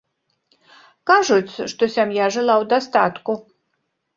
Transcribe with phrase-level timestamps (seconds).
[1.11, 3.31] Кажуць, што сям'я жыла ў дастатку.